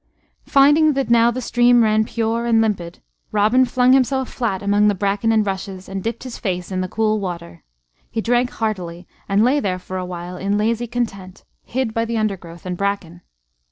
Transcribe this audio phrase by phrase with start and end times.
[0.47, 4.95] Finding that now the stream ran pure and limpid, Robin flung himself flat among the
[4.95, 7.63] bracken and rushes, and dipped his face in the cool water.
[8.09, 12.17] He drank heartily, and lay there for a while in lazy content, hid by the
[12.17, 13.21] undergrowth and bracken.